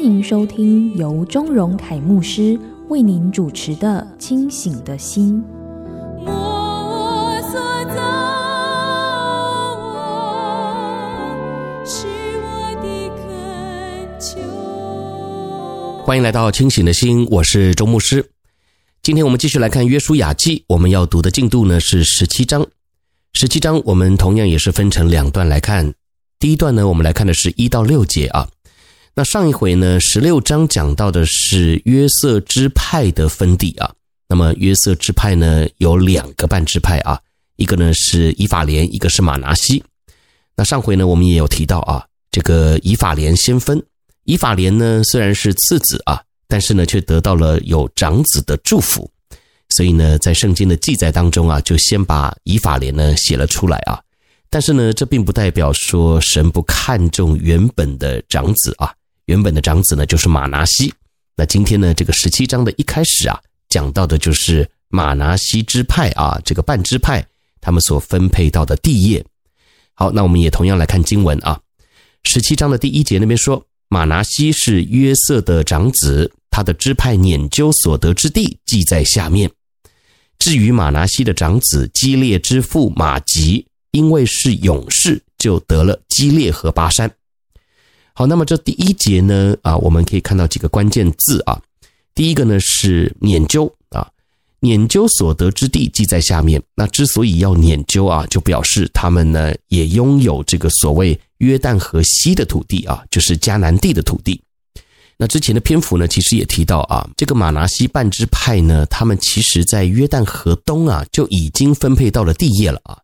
[0.00, 5.44] 欢迎收听由钟荣凯牧师为您主持的《清醒的心》。
[16.02, 18.30] 欢迎来到清醒的心，我是周牧师。
[19.02, 22.66] 今天我们继续来看《约书亚记》，我们要读的进度呢是十七章。
[23.34, 25.92] 十七章我们同样也是分成两段来看。
[26.38, 28.48] 第一段呢，我们来看的是一到六节啊。
[29.20, 33.92] 那上一回呢，十六章讲到的是约瑟支派的分地啊。
[34.26, 37.20] 那么约瑟支派呢有两个半支派啊，
[37.56, 39.84] 一个呢是以法莲，一个是玛拿西。
[40.56, 43.84] 那上回呢，我们也有提到啊，这个以法莲先分。
[44.24, 49.10] 以法莲呢，虽然是次子啊，但是呢，却得到了有长子的祝福，
[49.68, 54.00] 所以呢，在圣经的记载当中啊，就先把以法莲呢写了出来啊。
[54.48, 58.90] 但是呢，这并不代表说神不看重原本的长子啊，
[59.30, 60.92] 原本的长子呢就是马拿西。
[61.36, 67.24] 那今天呢，这个十七章的一开始啊，讲到的就是马拿西支派啊，这个半支派
[67.60, 69.24] 他们所分配到的地业。
[69.94, 71.60] 好，那我们也同样来看经文啊，
[72.24, 73.64] 十七章的第一节那边说。
[73.92, 79.50] 马拿西是约瑟的长子，他的支派拈阄所得之地记在下面。
[80.38, 87.12] 至于马拿西的长子基列之父马吉，因为是勇士，就得了基列和巴珊。
[88.20, 91.58] 好，那么这第一节呢，啊，我们可以看到几个关键字啊。
[92.14, 94.06] 第一个呢是拈阄啊，
[94.60, 96.62] 拈阄所得之地记在下面。
[96.74, 101.18] 那之所以要拈阄啊，就表示他们呢也拥有这个所谓。
[101.38, 104.38] 约旦河西的土地啊，就是迦南地的土地。
[105.16, 112.98] 那之前的篇幅呢，其实也提到啊，这个马拿西半支派呢，他们其实在约旦河东啊，就已经分配到了地业了啊。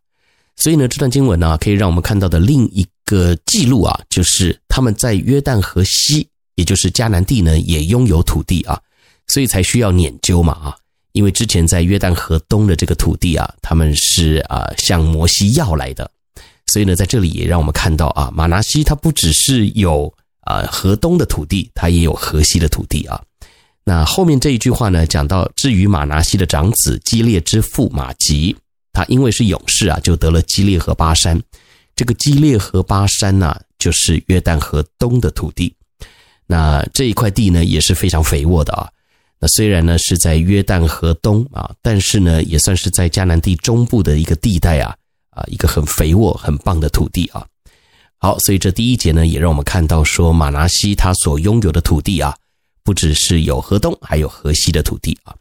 [0.57, 8.77] 所以呢，这段经文呢，可以让我们看到的另一个记录啊，就是他们在约旦河西，也就是迦南地呢，也拥有土地啊，
[9.27, 10.75] 所以才需要研究嘛啊，
[11.13, 16.11] 因为之前在约旦河东的这个土地啊，他们是啊向摩西要来的。
[16.67, 23.23] 所以呢，在这里也让我们看到啊，马拿西他不只是有啊河东的土地，他也有河西的土地啊。
[23.85, 28.53] 那后面这一句话呢，讲到至于马拿西的长子基列之父马吉，
[28.91, 31.41] 他因为是勇士啊，就得了基列和巴珊。
[31.97, 35.75] 这个基列和巴山呢，就是约旦河东的土地。
[36.45, 38.87] 那这一块地呢，也是非常肥沃的啊。
[39.39, 44.95] 那虽然呢是在约旦河东啊，但是呢也算是在迦南地中部的一个地带啊。
[45.31, 47.45] 啊，一个很肥沃、很棒的土地啊。
[48.17, 52.35] 好，所以这第一节呢，也让我们看到说，马拿西他所拥有的土地啊，
[52.83, 55.35] 不只是有河东，还有河西的土地啊。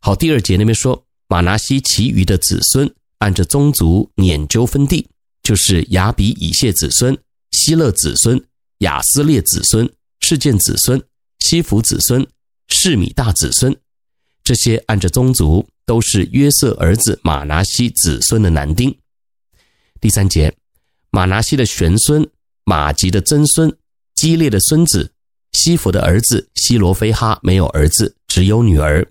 [0.00, 5.08] 好，第二节那边说，马拿西其余的子孙按着宗族拈阄分地，
[5.48, 7.16] 就是雅比以谢子孙、
[7.52, 8.38] 希勒子孙、
[8.80, 11.02] 亚斯列子孙、示剑子孙、
[11.38, 12.26] 西弗子孙、
[12.68, 13.74] 示米大子孙，
[14.44, 18.94] 这些按着宗族都是约瑟儿子马拿西子孙的男丁。
[20.02, 20.54] 第三节，
[21.08, 22.28] 马拿西的玄孙、
[22.64, 23.74] 玛吉的曾孙、
[24.16, 25.10] 基列的孙子、
[25.52, 29.10] 西弗的儿子西罗非哈没有儿子，只有女儿。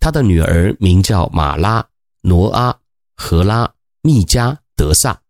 [0.00, 1.86] 他的女儿名叫玛拉、
[2.22, 2.76] 挪阿、
[3.14, 5.22] 荷拉、密加、德萨。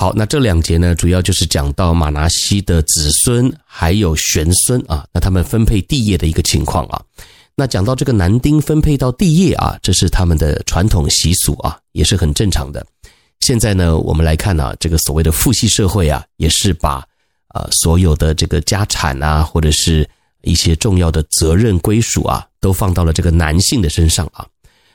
[0.00, 7.02] 好，那这两节呢，主要就是讲到马拿西的子孙还有玄孙啊，那他们分配地业的一个情况啊。
[7.54, 12.82] 那讲到这个男丁分配到地业啊，这是他们的传统习俗啊，也是很正常的。
[13.40, 17.04] 现在呢，我们来看呢、啊，这个所谓的父系社会啊，也是把、
[17.52, 20.08] 呃、所有的这个家产啊，或者是
[20.40, 24.46] 一些重要的责任归属啊，都放到了这个男性的身上啊。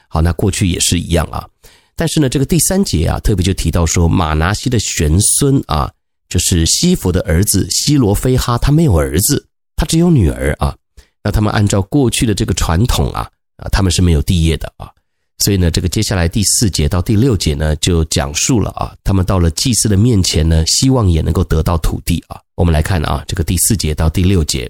[0.07, 1.47] 好，那过去也是一样啊。
[1.95, 5.89] 但是呢，这个第三节啊，特别就提到说，马拿西的玄孙啊，
[6.27, 10.75] 就是西弗的儿子西罗非哈，他没有儿子，他只有女儿啊。
[11.24, 14.92] 那他们按照过去的这个传统啊，啊，他们是没有地业的啊。
[15.39, 22.39] 所以呢，这个接下来第四节到第六节呢，就讲述了啊，他们到了祭司的面前呢，希望也能够得到土地啊。
[22.56, 24.69] 我们来看啊，这个第四节到第六节，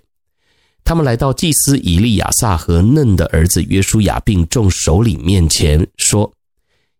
[0.84, 6.32] 他们来到祭司以利亚撒和嫩的儿子约书亚并众首领面前说：“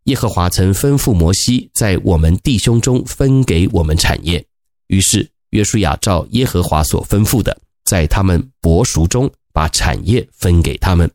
[0.06, 4.46] 耶和华曾吩咐摩西，在我们弟兄中分给我们产业。
[4.88, 11.10] 于是约书亚照耶和华所吩咐的，在他们伯属中把产业分给他们。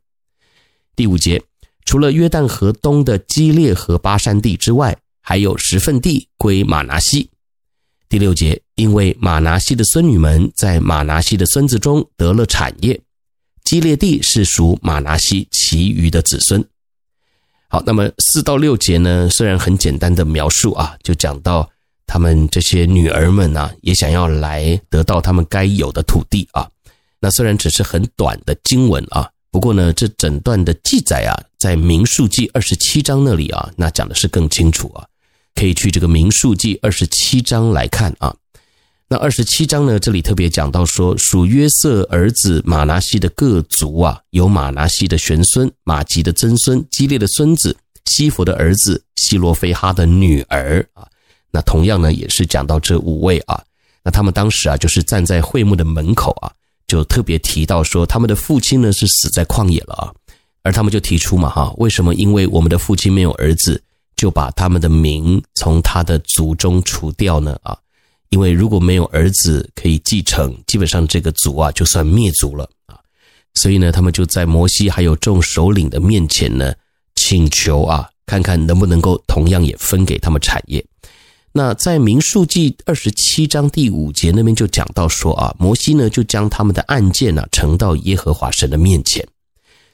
[0.97, 1.41] 第五节，
[1.85, 7.31] 除了约旦河东的基列和巴山地之外，还有十分地归玛拿西。
[8.09, 13.01] 第六节，因为玛拿西的孙女们在马拿西的孙子中得了产业，
[13.63, 16.67] 基列地是属马拿西其余的子孙。
[17.73, 21.71] 好，那么四到六节呢，虽然很简单的描述啊，就讲到
[22.05, 26.69] 他们这些女儿们啊，也想要来得到他们该有的土地啊。
[27.21, 29.31] 那虽然只是很短的经文啊。
[29.53, 35.07] 不过呢，这整段的记载啊，在民数记二十七章那里啊，那讲的是更清楚啊，
[35.55, 38.35] 可以去这个民数记二十七章来看啊。
[39.13, 51.05] 那二十七章呢，这里特别讲到说，属约瑟儿子马拿西的各族啊，有马拿西的玄孙、玛吉的曾孙、基列的孙子、西弗的儿子、西罗非哈的女儿啊。
[51.51, 53.61] 那同样呢，也是讲到这五位啊。
[54.05, 56.53] 那他们当时啊，就是站在会幕的门口啊。
[56.87, 60.15] 就特别提到说，他们的父亲呢是死在旷野了啊，
[60.63, 62.15] 而他们就提出嘛哈，为什么？
[62.15, 63.83] 因为我们的父亲没有儿子，
[64.15, 67.77] 就把他们的名从他的族中除掉呢啊？
[68.31, 72.97] 因为如果没有儿子可以继承，基本上这个族啊就算灭族了啊。
[73.55, 76.73] 所以呢，他们就在摩西还有众首领的面前呢，
[77.17, 80.85] 请求啊，看看能不能够同样也分给他们产业。
[81.53, 89.27] 那在民数记二十七章第五节那边就讲到说啊，摩西呢就将他们的案件呢呈到耶和华神的面前，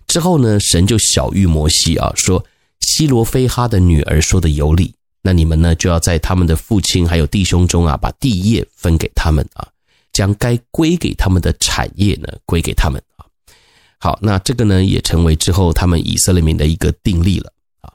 [0.06, 2.44] 之后呢，神就晓谕摩西啊说，
[2.80, 4.92] 西罗非哈的女儿说的有理，
[5.26, 9.66] 那你们呢就要在他们的父亲还有弟兄中啊，把地业分给他们啊，
[10.12, 13.26] 将该归给他们的产业呢归给他们啊。
[13.98, 17.90] 好，那这个呢也成为之后他们以色列民的一个定例了啊。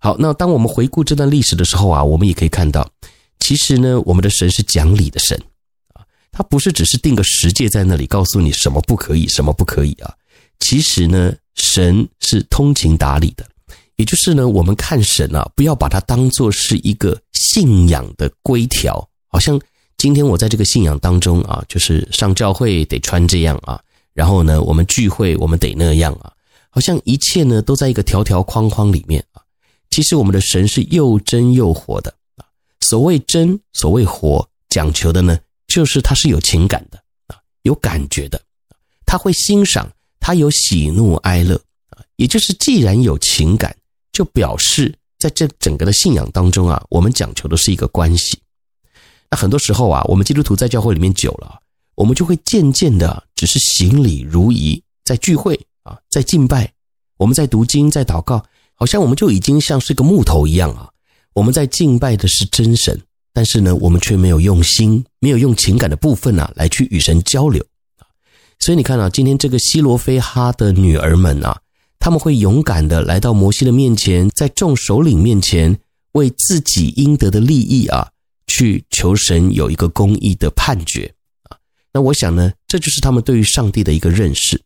[0.00, 2.90] 好，那当我们回顾这段历史的时候啊，我们也可以看到，
[3.38, 5.38] 其实呢，我们的神是讲理的神
[5.92, 6.00] 啊，
[6.32, 10.14] 他不是只是定个十诫在那里告诉你什么不可以，什么不可以啊。
[10.60, 13.46] 其实呢，神是通情达理的，
[14.02, 19.60] 也就是呢，我们看神啊，不要把它当作是一个信仰的规条，好像
[19.96, 23.80] 今天我在这个信仰当中啊，就是上教会得穿这样啊，
[24.12, 26.32] 然后呢，我们聚会我们得那样啊，
[26.68, 29.40] 好像一切呢都在一个条条框框里面啊。
[29.90, 32.44] 其实我们的神是又真又活的啊！
[32.80, 35.38] 所谓真，所谓活，讲求的呢，
[35.68, 36.98] 就是他是有情感的
[37.28, 38.42] 啊，有感觉的，
[39.06, 39.88] 他会欣赏，
[40.18, 41.54] 他有喜怒哀乐
[41.90, 42.02] 啊。
[42.16, 43.76] 也就是既然有情感，
[44.12, 48.38] 就表示在这整个的信仰当中啊，我们讲求的是一个关系。
[49.30, 51.58] 那很多时候啊，我们基督徒在教会里面久了，
[51.94, 56.72] 我们就会渐渐的只是行礼如仪，在聚会啊，在敬拜，
[57.16, 58.44] 我们在读经，在祷告。
[58.74, 60.90] 好像我们就已经像是个木头一样啊！
[61.34, 63.00] 我们在敬拜的是真神，
[63.32, 67.64] 但是呢，我们却没有用心，没有用情感的部分啊，来去与神交流
[67.98, 68.02] 啊。
[68.58, 71.56] 所以你看啊，今天这个西罗非哈的女儿们啊，
[72.02, 75.78] 他们会勇敢的来到摩西的面前，在众首领面前，
[76.14, 78.10] 为自己应得的利益啊，
[78.48, 81.14] 去求神有一个公义的判决
[81.44, 81.56] 啊。
[81.92, 84.60] 那我想呢，这就是他们对于上帝的一个认识。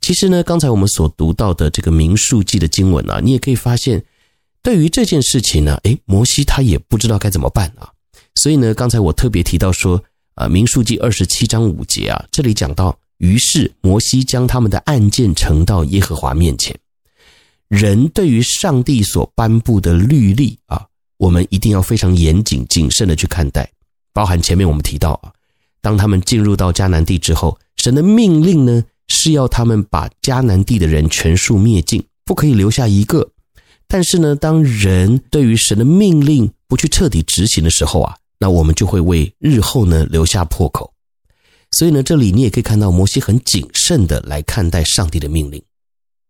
[0.00, 4.02] 其实呢，刚才我们所读到的这个民数记的经文啊，你也可以发现，
[4.62, 7.92] 对于这件事情呢，诶，摩西他也不知道该怎么办啊。
[8.36, 10.02] 所以呢，刚才我特别提到说，
[10.36, 16.76] 啊，民数记二十七章五节啊，这里讲到，于是摩西将他们的案件呈到耶和华面前。
[17.68, 20.84] 人对于上帝所颁布的律例啊，
[21.18, 23.70] 我们一定要非常严谨谨慎的去看待，
[24.12, 25.30] 包含前面我们提到啊，
[25.80, 33.30] 当他们进入到迦南地之后，神的命令呢，是要他们把迦南地的人全数灭尽，不可以留下一个。
[33.86, 40.92] 但是呢，当人对于神的命令不去彻底执行的时候啊，那我们就会为日后呢留下破口。
[41.72, 45.62] 所以呢，这里你也可以看到摩西很谨慎的来看待上帝的命令。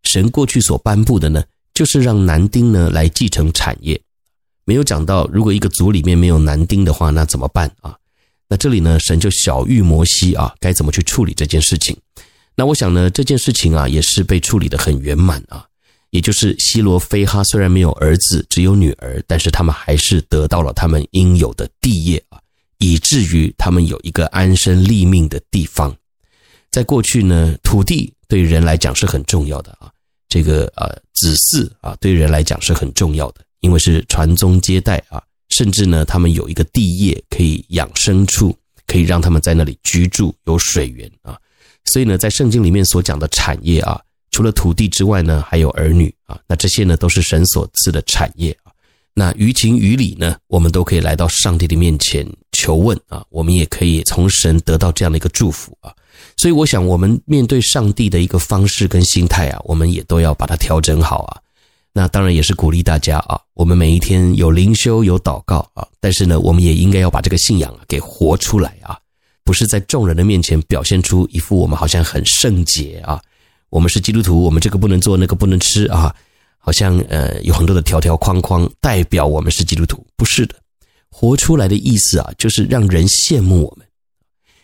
[0.04, 1.44] 神过去所颁布的呢，
[1.74, 4.00] 就是让男丁呢来继承产业，
[4.64, 7.96] 没有讲到如果一个族里面没有男丁的话，那怎么办啊？
[8.48, 11.96] 那这里呢，神就晓諭摩西啊，该怎么去处理这件事情。
[12.54, 15.64] 那我想呢，这件事情啊，也是被处理得很圆满啊。
[16.10, 22.38] 也就是西罗非哈虽然没有儿子，只有女儿，但是他们还是得到了他们应有的地业啊，
[22.82, 25.96] 以至于他们有一个安身立命的地方。
[26.68, 29.88] 在过去呢，土地对人来讲是很重要的啊。
[30.28, 41.38] 这个呃，子嗣啊，对人来讲是很重要的，因为是传宗接代啊，甚至呢，他们有一个地业可以养牲畜，可以让他们在那里居住，有水源啊。
[41.84, 48.72] 所以呢，在圣经里面所讲的产业啊，除了土地之外呢，还有儿女啊，那这些呢都是神所赐的产业啊。
[49.14, 55.92] 那于情于理呢，我们都可以来到上帝的面前，求问啊，我们也可以从神得到这样的一个祝福啊。
[56.36, 61.40] 所以，我想我们面对上帝的一个方式跟心态啊，我们也都要把它调整好啊。
[61.92, 68.98] 那当然也是鼓励大家啊，我们每一天有灵修有祷告啊，但是呢，我们也应该要把这个信仰给活出来啊，
[69.44, 73.20] 不是在众人的面前表现出一副我们好像很圣洁啊，
[73.68, 76.14] 我们是基督徒，我们这个不能做，那个不能吃啊，
[76.56, 80.54] 好像呃有很多的条条框框代表我们是基督徒，不是的，
[81.14, 83.86] 活出来的意思啊，就是让人羡慕我们。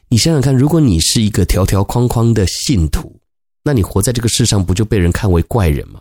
[0.08, 3.14] 你想想看，如果你是一个条条框框的信徒，
[3.62, 6.00] 那你活在这个世上不就被人看为怪人吗？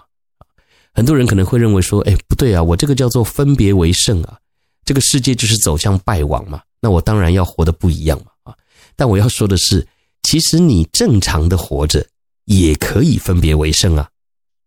[0.93, 4.39] 很多人可能会认为说：“哎，不对啊，我这个叫做分别为圣啊，
[4.85, 8.55] 这个世界就是走向败亡嘛，那我当然要活得不一样嘛啊！”
[8.95, 9.85] 但我要说的是，
[10.23, 12.03] 其实你正常的活着
[12.45, 14.09] 也可以分别为圣啊。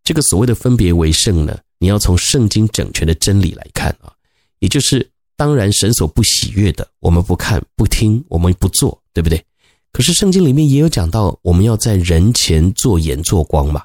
[0.04, 4.12] 这个所谓的分别为圣呢，你要从圣经整全的真理来看啊，
[4.58, 5.10] 也就是
[5.40, 9.42] 当然神所不喜悦的，我们不看、不听、我们不做，对不对？
[9.90, 13.82] 可是圣经里面也有讲到，我们要在人前做盐做光嘛。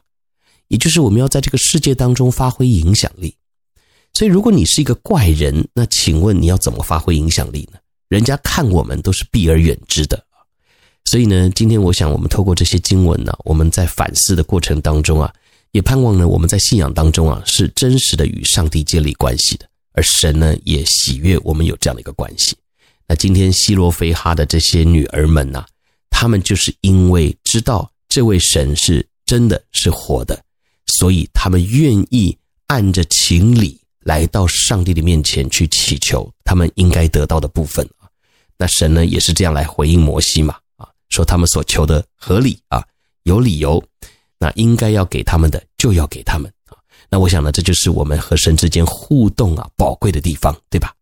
[0.68, 3.34] 也就是我们要在这个世界当中发挥影响力，
[4.14, 7.80] 所以如果你是一个怪人，那请问你要怎么发挥影响力呢？
[8.10, 10.22] 人家看我们都是避而远之的。
[11.06, 15.34] 所以呢，今天我想我们透过这些经文呢，我们在反思的过程当中啊，
[15.72, 22.56] 也盼望呢我们在信仰当中啊是真实的与上帝建立关系的，而神呢也喜悦我们有这样的一个关系。
[23.08, 25.66] 那今天西罗非哈的这些女儿们呐，
[26.10, 30.44] 她们就是因为知道这位神是真的是活的。
[31.00, 32.38] 所以他们愿意
[32.68, 38.08] 按着情理来到上帝的面前去祈求他们应该得到的部分啊。
[38.58, 42.84] 那神呢也是这样来回应摩西嘛啊，说他们所求的合理啊，
[43.24, 43.84] 有理由，
[44.38, 46.52] 那应该要给他们的就要给他们。
[47.10, 50.94] 那我想呢，这就是我们和神之间互动啊宝贵的地方，对吧？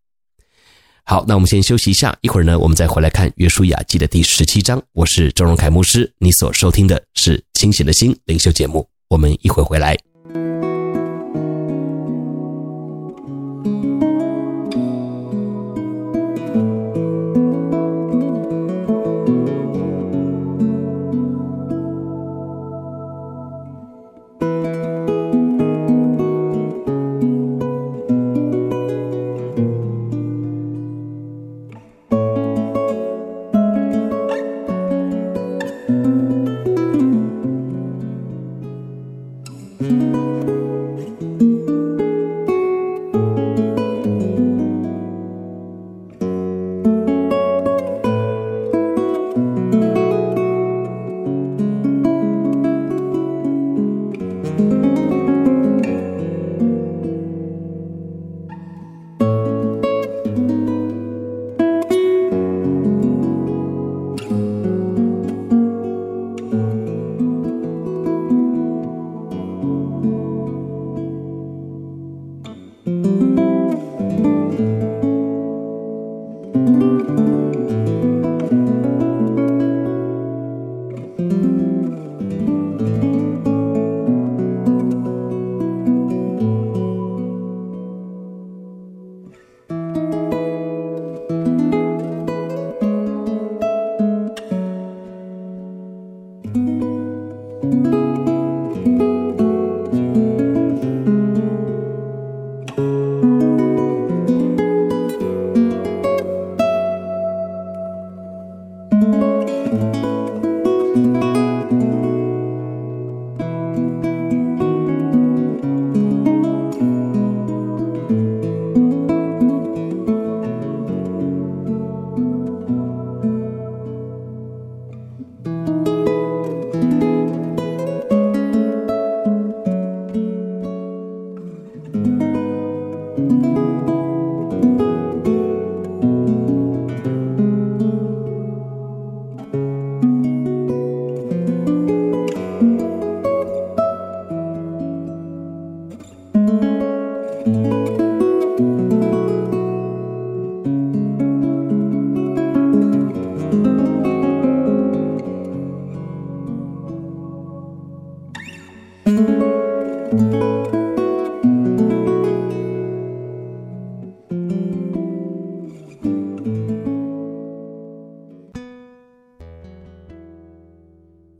[1.04, 4.82] 好，那我们先休息一下，一会儿呢我们再回来看约书亚记的第十七章。
[4.92, 8.88] 我是周荣凯牧师，你所收听的是清醒的心灵修节目。
[9.08, 9.94] 我们一会回来。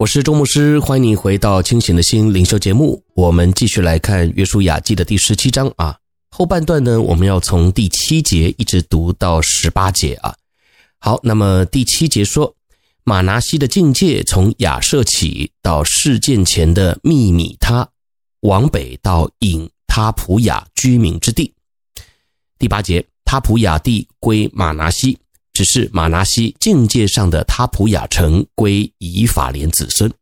[0.04, 3.02] 我是周牧师，欢迎你回到清醒的心灵修节目。
[3.14, 5.96] 我们继续来看约书亚记的第十七章啊，
[6.28, 10.36] 后半段呢，我们要从第七节一直读到十八节啊。
[10.98, 12.54] 好，那么第七节说，
[13.02, 17.88] 马拿西的境界从亚舍起到事件前的秘密他，
[18.40, 21.50] 往北到隐他普雅居民之地。
[22.58, 25.16] 第八节，他普雅地归马拿西，
[25.54, 30.12] 只是马拿西境界上的他普雅城归以法莲子孙。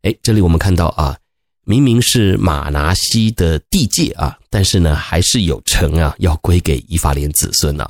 [0.00, 1.16] 哎，这里我们看到啊，
[1.64, 7.88] 明明是马拿西的地界啊，但是呢，还是有城啊要归给以法莲子孙啊。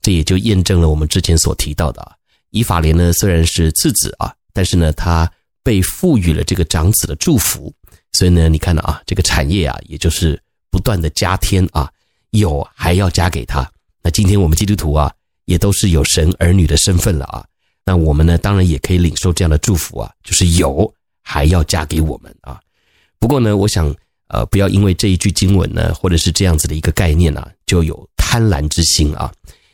[0.00, 2.12] 这也就验证了我们之前所提到的啊，
[2.50, 5.30] 以法莲呢虽然是次子啊，但是呢他
[5.62, 7.74] 被赋予了这个长子的祝福，
[8.12, 11.90] 所以呢你看到啊这个产业啊也就是不断的加添啊，
[12.30, 13.68] 有还要加给他。
[14.02, 15.12] 那今天我们基督徒啊
[15.50, 17.44] 也都是有神儿女的身份了啊，
[17.84, 22.60] 那我们呢当然也可以领受这样的祝福啊，就是有还要加给我们啊。
[23.18, 23.92] 不过呢，我想
[24.28, 29.32] 呃不要因为这一句经文呢或者是这样子的一个概念啊，就有贪婪之心啊。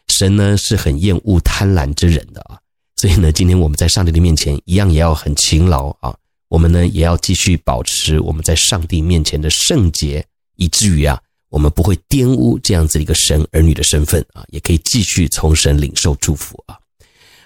[0.08, 2.58] 神呢是很厌恶贪婪之人的啊，
[2.96, 6.16] 所以呢，今天我们在上帝的面前一样也要很勤劳啊。
[6.48, 10.24] 我们呢也要继续保持我们在上帝面前的圣洁，
[10.56, 16.76] 以至于啊，我们不会玷污这样子一个神儿女的身份啊，也可以继续从神领受祝福啊。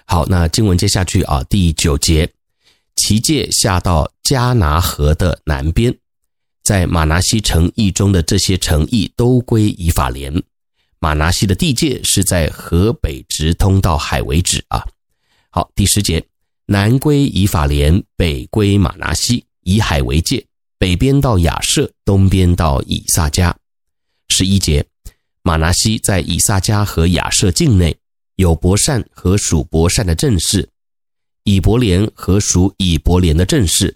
[0.05, 2.29] 好，那经文接下去啊，第九节，
[2.95, 5.95] 其界下到加拿河的南边，
[6.63, 10.33] 在马拿西城邑中的这些城邑都归以法莲。
[10.99, 14.85] 马拿西的地界是在河北直通到海为止啊。
[15.49, 16.23] 好，第十节，
[16.65, 20.45] 南归以法莲，北归马拿西，以海为界，
[20.77, 23.53] 北边到亚设，东边到以萨迦。
[24.31, 24.83] 十一节，
[25.43, 27.95] 马拿西在以萨迦和亚设境内，
[28.37, 30.67] 有伯善和属伯善的镇市，
[31.43, 33.95] 以伯莲和属以伯莲的镇市，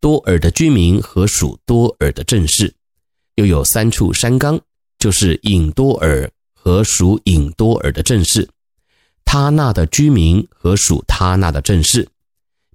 [0.00, 2.72] 多尔的居民和属多尔的镇市，
[3.36, 4.60] 又有三处山冈。
[4.96, 8.48] 就是隐多尔和属隐多尔的镇市，
[9.22, 12.08] 他那的居民和属他那的镇市，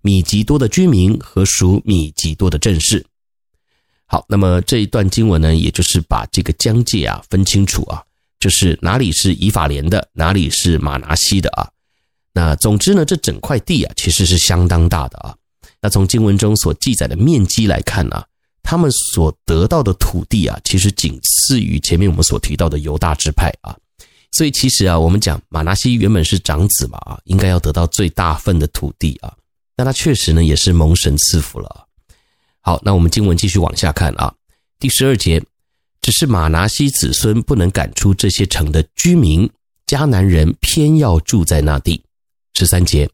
[0.04, 3.04] 米吉多的居民和属米吉多的镇市。
[4.12, 8.02] 好，那么这一段经文呢，也就是把这个疆界啊分清楚啊，
[8.40, 11.70] 就是哪里是以法莲的，哪里是马拿西的啊。
[12.34, 15.36] 那总之呢，这整块地啊其实是相当大的啊。
[15.80, 18.24] 那从经文中所记载的面积来看呢，
[18.64, 23.78] 他们所得到的土地啊，其实仅次于前面我们所提到的犹大支派啊，
[24.32, 29.32] 所以其实啊，我们讲马拿西原本是长子嘛啊，应该要得到最大份的土地啊，
[29.78, 31.86] 那他确实呢也是蒙神赐福了。
[32.62, 34.34] 好，那我们经文继续往下看啊，
[34.80, 35.42] 第十二节，
[36.02, 39.50] 只是马拿西子孙不能赶出这些城的居民，
[39.88, 42.04] 迦南人偏要住在那地。
[42.54, 43.10] 十三节，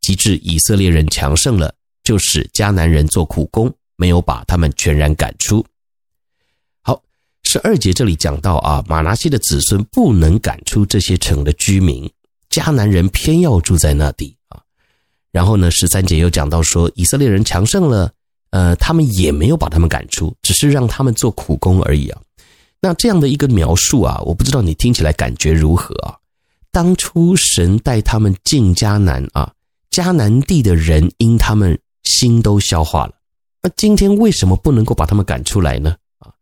[0.00, 3.72] 及至以色列人强盛了，就使迦南人做苦工。
[3.96, 5.62] 没有把他们全然赶出。
[6.80, 7.02] 好，
[7.42, 12.10] 十二节这里讲到啊，马拿西的子孙不能赶出这些城的居民，
[12.48, 14.62] 迦南人偏要住在那地啊。
[15.30, 18.10] 然后呢，十三节又讲到说，以色列人强盛了，
[18.50, 22.20] 呃，他们也没有把他们赶出，只是让他们做苦工而已啊。
[22.80, 26.16] 那这样的一个描述啊，我不知道你听起来感觉如何啊？
[26.72, 29.52] 当初神带他们进迦南啊，
[29.90, 33.14] 迦南地的人因他们心都消化了。
[33.62, 35.94] 那今天为什么不能够把他们赶出来呢？
[36.18, 36.32] 啊，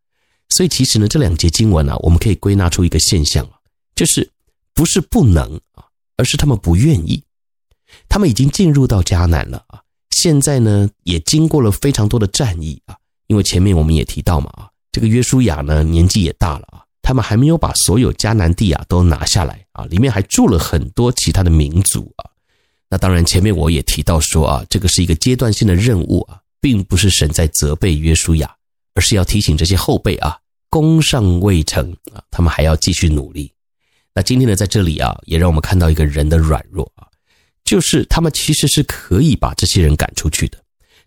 [0.50, 3.48] 所以其实呢，这两节经文呢，我们可以归纳出一个现象，
[3.94, 4.30] 就是
[4.74, 5.84] 不是不能啊，
[6.16, 7.22] 而是他们不愿意。
[8.08, 22.30] 他们已经进入到迦南了啊，现在呢也经过了非常多的战役啊，因为前面我们也提到嘛啊，这个约书亚呢年纪也大了啊，他们还没有把所有迦南地啊都拿下来啊，里面还住了很多其他的民族啊。
[22.88, 26.40] 那当然前面我也提到说啊，这个是一个阶段性的任务啊。
[26.60, 28.52] 并不是神在责备约书亚，
[28.92, 30.36] 而是要提醒这些后辈啊，
[30.68, 33.52] 功尚未成啊，他们还要继续努力。
[34.12, 37.06] 那今天呢，在这里啊，也让我们看到一个人的软弱啊，
[37.68, 40.56] 就是他们其实是可以把这些人赶出去的，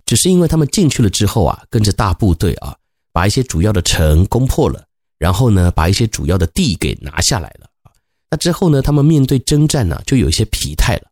[0.06, 2.76] 只是因为他们进去了之后啊，跟着大部队啊，
[3.12, 4.86] 把一些主要的城攻破了，
[5.17, 7.89] 然后呢，把一些主要的地给拿下来了啊。
[8.30, 11.08] 那之后呢，他们面对征战呢，就有一些疲态了，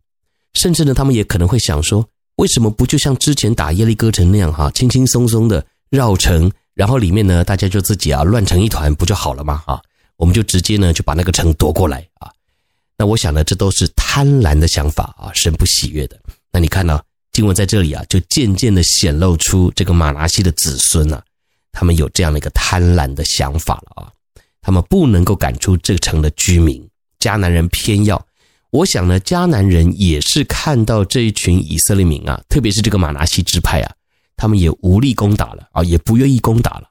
[0.53, 2.07] 甚至呢，他们也可能会想说。
[2.35, 9.61] 为什么不就像之前打耶利哥城那样哈，轻轻松松的绕城，然后里面呢，大家就自己啊乱成一团，不就好了吗？
[9.65, 9.81] 啊，
[10.15, 12.31] 我们就直接呢就把那个城夺过来啊。
[12.99, 16.19] 那我想呢，这都是贪婪的想法啊，神不喜悦的。
[16.51, 21.23] 那你看呢，经文在这里啊，就渐渐的显露出这个马拿西的子孙啊，
[21.71, 24.11] 他们有这样的一个贪婪的想法了啊，
[24.61, 26.85] 他们不能够赶出这城的居民，
[27.21, 28.21] 迦南人偏要。
[28.71, 33.95] 我想呢，迦南人也是看到这一群以色列民啊，特别是这个马拿西支派啊，
[34.35, 36.89] 他们也无力攻打了啊，也不愿意攻打了。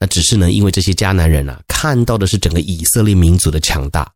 [0.00, 4.10] 那只是呢，因为这些迦南人啊，看到的是整个以色列民族的强大，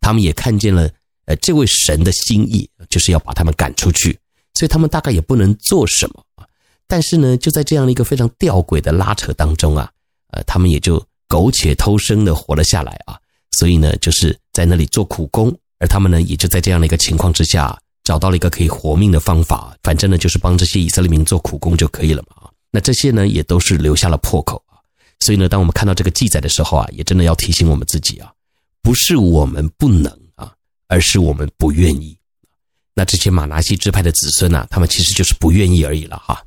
[0.00, 0.90] 他们也看见了
[1.26, 4.18] 呃，这位神的心意就是要把他们赶出去，
[4.54, 6.46] 所以他们大概也不能做什么啊。
[6.88, 9.88] 但是呢，就在这样的一个非常吊诡的拉扯当中啊，
[10.32, 13.16] 呃，他们也就苟且偷生的活了下来啊。
[13.58, 19.76] 所以呢，就是在那里做苦工，而他们呢，也就在这样的一个情况之下，找到了一个可以活命的方法。
[19.82, 22.50] 反正呢，就是帮这些以色列民做苦工就可以了嘛。
[22.72, 24.78] 那这些呢，也都是留下了破口啊。
[25.20, 28.32] 所以呢，当我们看到这个记载的时候啊，也真的要提醒我们自己啊，
[28.82, 30.52] 不是我们不能啊，
[30.88, 32.16] 而是我们不愿意。
[32.94, 36.44] 那这些马拿西支派的子孙呢，他们其实就是不愿意而已了哈。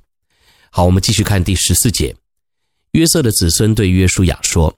[0.69, 2.15] 好，我们继续看第十四节，
[2.91, 4.77] 约瑟的子孙对约书亚说。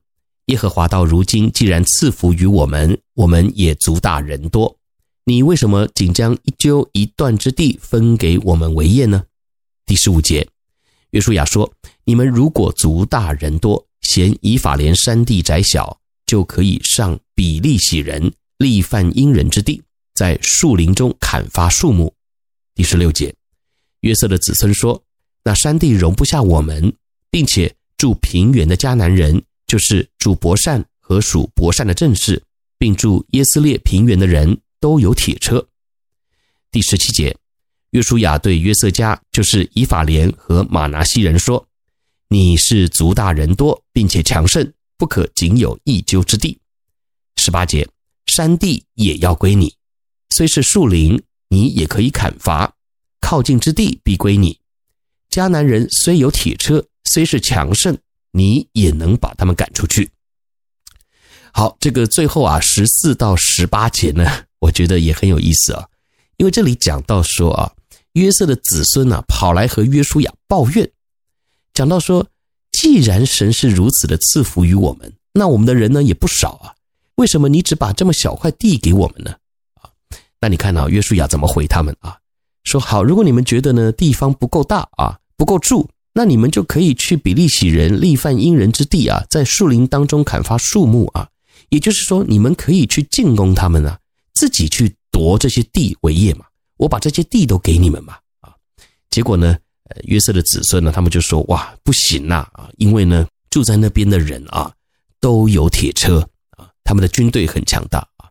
[0.50, 4.78] 耶和华到如今既然赐福于我们，我们也族大人多，
[5.24, 9.24] 你为什么仅将一阄一段之地分给我们为业呢？
[9.88, 10.48] 第十五节，
[11.10, 19.82] 约书亚说：你们如果族大人多，嫌以法莲山地窄小，就可以上比利喜人利犯因人之地，
[20.16, 22.12] 在树林中砍伐树木。
[22.74, 23.36] 第十六节，
[24.00, 25.04] 约瑟的子孙说：
[25.44, 26.92] 那山地容不下我们，
[27.30, 29.44] 并且住平原的迦南人。
[29.68, 32.42] 就是住伯善和属伯善的正士，
[32.78, 35.68] 并住耶斯列平原的人都有铁车。
[36.72, 37.36] 第十七节，
[37.90, 41.68] 约书亚对约瑟家，就是以法莲和玛拿西人说
[42.30, 46.56] ：“你是族大人多，并且强盛，不可仅有一阄之地。”
[47.46, 47.88] 十八节，
[48.26, 49.76] 山地也要归你，
[50.32, 52.74] 虽是树林，你也可以砍伐；
[53.22, 54.60] 靠近之地必归你。
[55.30, 57.96] 迦南人虽有铁车，虽是强盛。
[58.38, 60.12] 你也能把他们赶出去。
[61.54, 64.30] 好，这个最后啊，十四到十八节呢，
[64.60, 65.88] 我觉得也很有意思啊，
[66.36, 67.72] 因为这里讲到说啊，
[68.12, 70.92] 约瑟的子孙呢，跑来和约书亚抱怨，
[71.74, 72.28] 讲到说，
[72.74, 76.75] 既然神是如此的赐福于我们，那我们的人呢也不少啊，
[77.16, 79.32] 为什么你只把这么小块地给我们呢？
[79.82, 79.90] 啊，
[80.40, 82.18] 那你看啊，约书亚怎么回他们啊？
[82.64, 85.88] 说好，如果你们觉得呢地方不够大啊，不够住。
[86.18, 91.28] 那你们就可以去比利洗人利泛因人之地啊，在树林当中砍伐树木啊，
[91.68, 94.00] 也就是说，你们可以去进攻他们啊，
[94.34, 96.46] 自己去夺这些地为业嘛。
[96.78, 98.54] 我把这些地都给你们嘛啊。
[99.10, 99.58] 结果呢，
[99.90, 104.72] 呃，约瑟的子孙呢，他们就说哇，不行呐啊，因为呢，住在那边的人啊
[105.20, 106.26] 都有铁车，
[106.86, 108.30] 他们的军队很强大啊。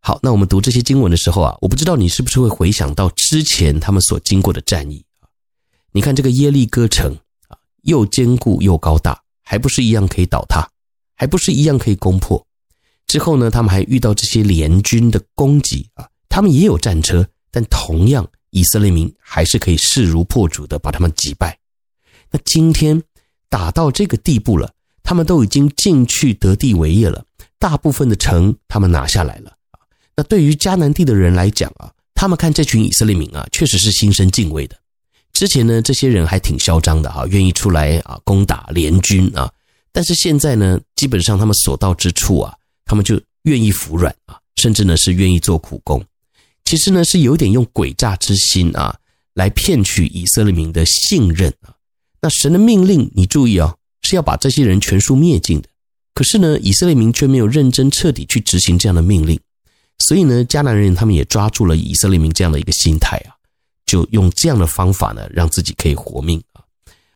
[0.00, 5.28] 好，那我们读这些经文的时候啊，我不知道你是不是会回想到之前他们所经过的战役啊。
[5.92, 7.12] 你看这个耶利哥城
[7.48, 10.66] 啊，又坚固又高大，还不是一样可以倒塌，
[11.14, 12.42] 还不是一样可以攻破。
[13.06, 21.58] 之后呢，他们还遇到这些联军的攻击啊，他们也有战车，但同样以色列民还是可以势如破竹的把他们击败。
[22.30, 23.02] 那今天
[23.48, 27.24] 打到这个地步了，他们都已经进去得地为业了，
[27.58, 29.80] 大部分的城他们拿下来了啊。
[30.16, 34.76] 那对于迦南地的人来讲啊，他们看这群以色列民啊，确实是心生敬畏的。
[35.32, 39.52] 之前呢，这些人还挺嚣张的哈，愿意出来啊攻打联军啊。
[39.92, 46.04] 但是现在呢，基本上他们所到之处啊，他们就愿意服软啊，甚至呢是愿意做苦工。
[46.64, 48.96] 其实呢是有点用诡诈之心啊，
[49.34, 51.74] 来骗取以色列民的信任啊。
[52.20, 55.68] 那神的命令，你注意啊，是要把这些人全数灭尽的。
[56.18, 59.38] 可是呢，以色列民却没有认真彻底去执行这样的命令，
[60.00, 63.38] 所以呢，迦南人他们也抓住了以色列民这样的一个心态啊。
[63.86, 66.62] 就用这样的方法呢，让自己可以活命啊。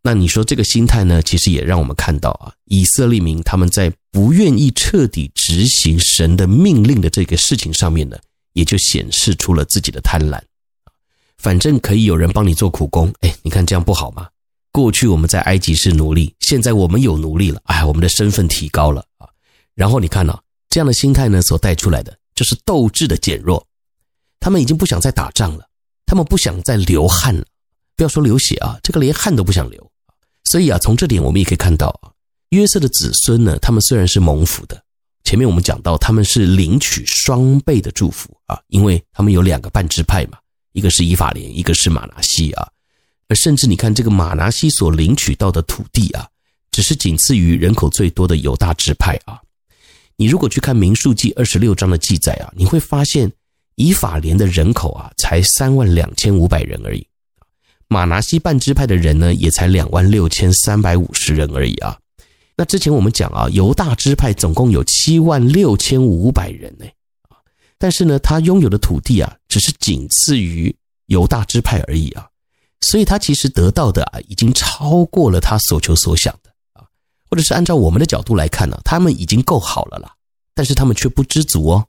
[0.05, 8.17] 那你说这个心态呢，其实也让我们看到啊，以色列民他们在不愿意彻底执行神的命令的这个事情上面呢，
[8.53, 10.41] 也就显示出了自己的贪婪。
[11.39, 14.29] 反正可以有人帮你做苦工，哎，你看这样不好吗？
[14.73, 19.29] 过去我们在埃及是奴隶，现在我们有奴隶了，哎，我们的身份提高了啊。
[19.75, 23.65] 然后你看啊，这样的心态呢，所带出来的就是斗志的减弱，
[24.41, 25.69] 他们已经不想再打仗了。
[26.07, 27.45] 他们不想再流汗了，
[27.97, 29.91] 不要说流血啊，这个连汗都不想流。
[30.45, 32.11] 所以啊，从这点我们也可以看到啊，
[32.51, 34.83] 约瑟的子孙呢，他们虽然是蒙福的，
[35.25, 40.39] 前面我们讲到他们是领取双倍的祝福啊，因为他们有两个半支派嘛，
[40.73, 42.69] 一个是以法莲，一个是玛拿西啊。
[43.35, 46.27] 甚至你看这个马拿西所领取到的土地啊，
[46.71, 49.41] 只是仅次于人口最多的犹大支派啊。
[50.17, 53.33] 你如果去看民数记二十六章的记载啊，你会发现。
[53.77, 57.05] 以法莲的人口啊，才三万两千五百人而已。
[57.89, 61.99] 马拿西半支派的人呢，也才两万六千三百五十人而已啊。
[62.55, 66.85] 那之前我们讲啊，犹大支派总共有七万六千五百人呢。
[67.79, 70.73] 但是呢，他拥有的土地啊，只是仅次于
[71.07, 72.29] 犹大支派而已啊。
[72.83, 76.85] 所以他其实得到的啊，已经超过了他所求所想的啊。
[77.31, 80.15] 或者是按照我们的角度来看呢，他们已经够好了啦。
[80.55, 81.87] 但是他们却不知足哦。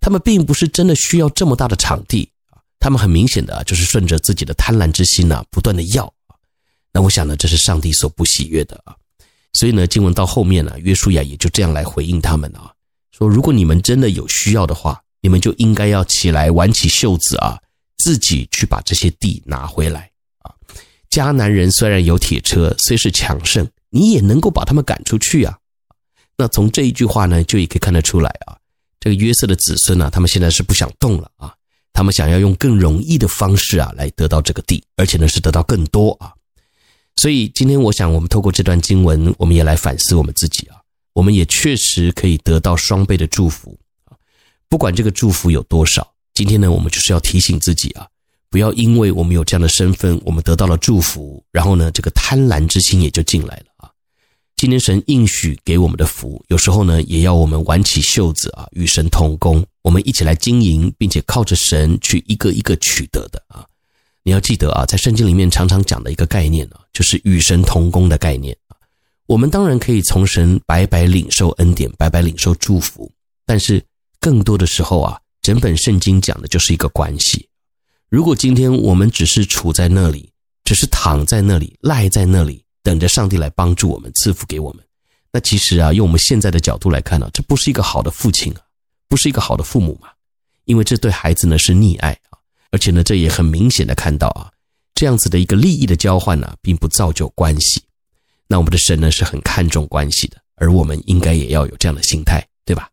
[0.00, 6.34] 他们并不是真的需要这么大的场地啊，他们很明显的啊，就是顺着自己的贪婪之心呐，不断的要啊。
[6.92, 8.94] 那我想呢，这是上帝所不喜悦的啊。
[9.52, 12.72] 所以呢，经文到后面呢，约书亚也就这样来回应他们啊，
[13.10, 17.58] 说如果你们真的有需要的话，你们就应该要起来挽起袖子啊，
[17.98, 20.52] 自己去把这些地拿回来啊。
[21.10, 25.58] 迦南人虽然有铁车，虽是强盛，你也能够把他们赶出去啊。
[26.36, 28.58] 那从这一句话呢，就也可以看得出来啊，
[29.00, 31.54] 这个约瑟的子孙呢，他们现在是不想动了啊，
[31.94, 36.34] 他们想要用更容易的方式啊，来得到这个地，而且呢是得到更多啊。
[37.16, 40.76] 所以今天我想，我们透过这段经文，我们也来反思我们自己啊，
[41.14, 44.12] 我们也确实可以得到双倍的祝福啊，
[44.68, 48.06] 不管这个祝福有多少，今天呢，我们就是要提醒自己啊，
[48.50, 53.90] 不要因为我们有这样的身份，我们得到了祝福，然后呢，这个贪婪之心也就进来了啊。
[54.54, 63.64] 今天神应许给我们的福，有时候呢，也要我们挽起袖子啊，与神同工，我们一起来经营，并且靠着神去一个一个取得的啊。
[64.22, 68.76] 你要记得啊，在圣经里面常常讲的一个概念啊，就是与神同工的概念啊。
[69.24, 73.10] 我们当然可以从神白白领受恩典，白白领受祝福，
[73.46, 73.82] 但是
[74.20, 77.48] 更多的时候啊，整本圣经讲的就是一个关系。
[78.08, 80.28] 如果今天我们只是处在那里，
[80.64, 82.64] 只是躺在那里，赖在那里。
[82.82, 84.84] 等着上帝来帮助我们，赐福给我们。
[85.30, 88.60] 那其实啊，用我们现在的角度来看呢，这不是一个好的父亲啊，
[89.08, 90.08] 不是一个好的父母嘛。
[90.64, 94.50] 因为这对孩子呢是溺爱啊，而且呢，这也很明显的看到啊，
[94.96, 97.80] 这样子的一个利益的交换呢，并不造就关系。
[98.48, 102.90] 那我们的神呢是很看重关系的，而我们应该也要有这样的心态，对吧？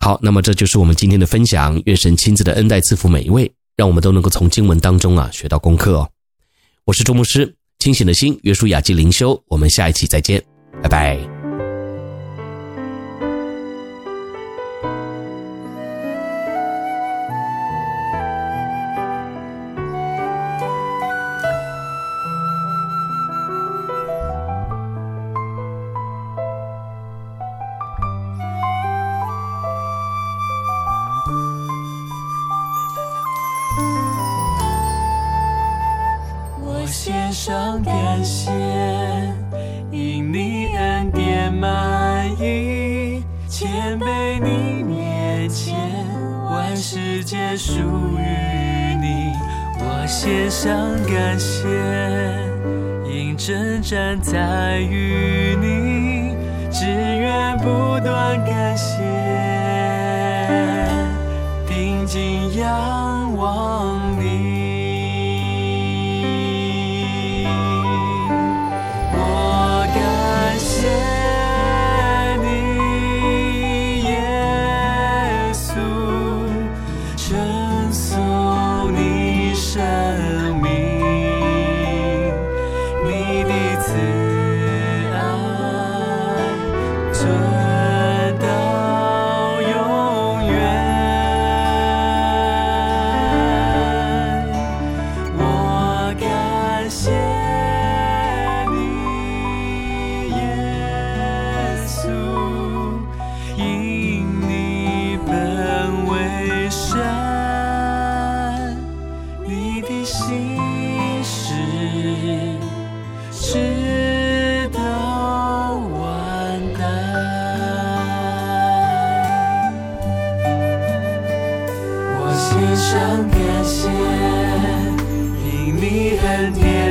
[0.00, 1.80] 好，那么这就是我们今天的分享。
[1.86, 6.10] 愿神亲自的恩待赐福每一位，让我们都能够从经文当中啊学到功课哦。
[6.84, 7.54] 我是周牧师。
[7.78, 10.42] 清醒的心，约书亚记灵修，我们下一期再见，
[10.82, 11.35] 拜拜。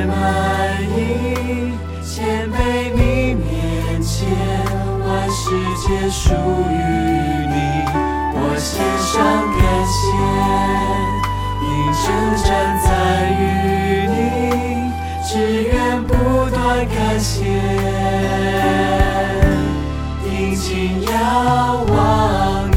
[0.07, 2.55] 满溢谦卑
[2.93, 4.27] 悯面前，
[5.05, 5.43] 万世
[5.81, 6.73] 界属于
[7.47, 7.55] 你。
[8.37, 9.13] 我献上
[9.57, 9.95] 感谢，
[11.65, 11.67] 因
[12.03, 12.05] 真
[12.43, 12.47] 站
[12.83, 12.87] 在
[13.39, 13.41] 与
[14.11, 14.13] 你，
[15.23, 16.13] 只愿不
[16.49, 16.55] 断
[16.87, 17.43] 感谢，
[20.23, 21.13] 宁静仰
[21.87, 22.74] 望。